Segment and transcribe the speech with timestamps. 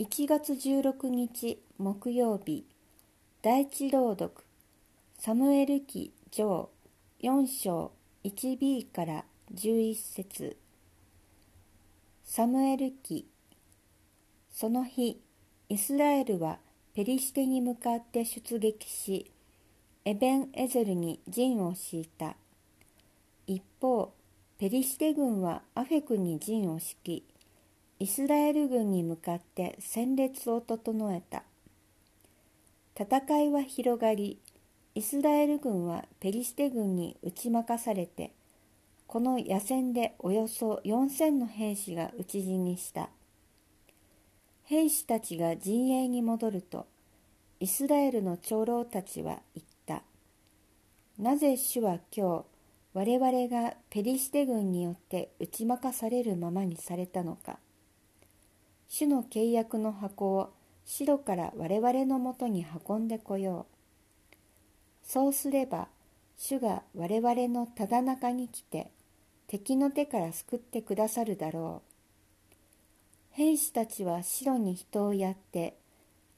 [0.00, 2.64] 1月16日木曜日
[3.42, 4.32] 第一朗読
[5.18, 6.70] サムエル記上
[7.22, 7.92] 4章
[8.24, 9.24] 1b から
[9.54, 10.56] 11節。
[12.24, 13.28] サムエル記
[14.50, 15.20] その日
[15.68, 16.60] イスラエルは
[16.94, 19.30] ペリシテに向かって出撃し
[20.06, 22.36] エベン・エゼルに陣を敷いた。
[23.46, 24.14] 一方
[24.56, 27.39] ペリシテ軍はアフェクに陣を敷き
[28.02, 31.42] イスラエル軍に向かって戦列を整えた。
[32.98, 34.38] 戦いは広がり
[34.94, 38.32] イスラエル軍はペリシテ軍に打ち負かされて
[39.06, 43.10] この野戦でおよそ4,000の兵士が討ち死にした。
[44.64, 46.86] 兵士たちが陣営に戻ると
[47.60, 50.02] イスラエルの長老たちは言った。
[51.18, 52.44] なぜ主は今日
[52.94, 57.58] 我々がペリシテ軍によって打ち負かされるままにされたのか。
[58.92, 60.52] 主の契約の箱を
[60.84, 64.36] 城から我々のもとに運んでこよう。
[65.04, 65.86] そうすれば、
[66.36, 68.90] 主が我々のただ中に来て、
[69.46, 71.82] 敵の手から救ってくださるだろ
[73.32, 73.36] う。
[73.36, 75.76] 兵士たちは城に人をやって、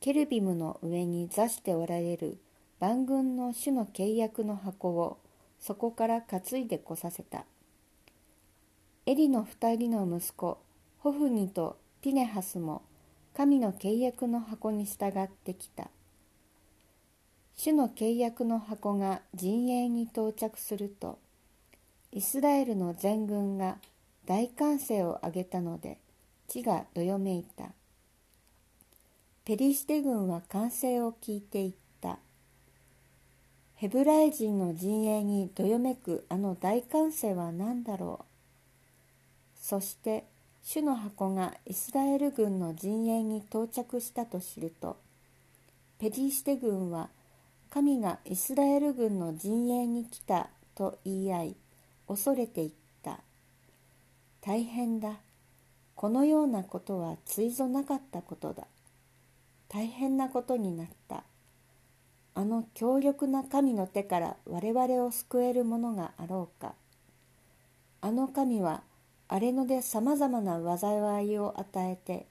[0.00, 2.38] ケルビムの上に座しておられる
[2.80, 5.18] 万軍の主の契約の箱を
[5.60, 7.44] そこから担いでこさせた。
[9.04, 10.56] エリの二人の息子、
[11.00, 12.82] ホフニとピネハスも
[13.36, 15.90] 神の契約の箱に従ってきた。
[17.56, 21.18] 主の契約の箱が陣営に到着すると、
[22.12, 23.78] イスラエルの全軍が
[24.26, 25.98] 大歓声を上げたので、
[26.46, 27.72] 地がどよめいた。
[29.44, 32.20] ペリシテ軍は歓声を聞いていった。
[33.74, 38.24] ヘブライ人の陣営にどよめくあの大歓声は何だろう。
[39.60, 40.24] そして
[40.70, 44.98] 主の箱がイスラエル軍の陣営に到着したと知ると
[45.98, 47.08] ペリシテ軍は
[47.70, 51.56] 神がイスラエル軍の陣営に来たと言い合い
[52.06, 52.70] 恐れていっ
[53.02, 53.20] た。
[54.42, 55.20] 大変だ。
[55.94, 58.66] このようなことはついぞなかったことだ。
[59.70, 61.24] 大変なことになった。
[62.34, 66.74] あの強力な神の手から我々を救えるものがあろうか。
[68.02, 68.82] あの神は
[69.28, 72.26] 荒れ野でさまざまな災いを与えて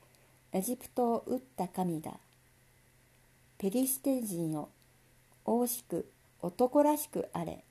[0.52, 2.14] エジプトを打った神だ。
[3.60, 4.70] ペリシテ人よ、
[5.46, 6.10] 王しく
[6.42, 7.64] 男らしくあれ。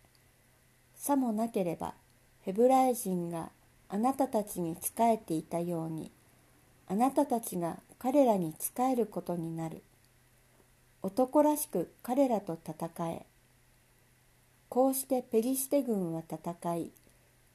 [0.94, 1.94] さもなければ
[2.42, 3.50] ヘブライ人が
[3.88, 6.10] あなたたちに仕えていたように
[6.88, 9.82] あなたたちが彼らに仕えることになる。
[11.02, 13.26] 男らしく彼らと戦え。
[14.68, 16.90] こうしてペリシテ軍は戦い、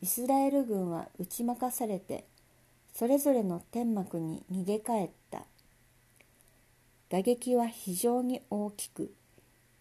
[0.01, 2.25] イスラエル軍は打ち負かされて
[2.94, 5.45] それぞれの天幕に逃げ帰った。
[7.09, 9.13] 打撃は非常に大きく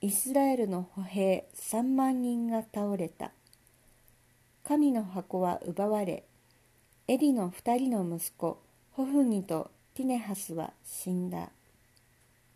[0.01, 3.33] イスラエルの歩兵3万人が倒れた。
[4.65, 6.25] 神の箱は奪われ
[7.09, 11.51] エリの2人の息子ホフニとティネハスは死んだ。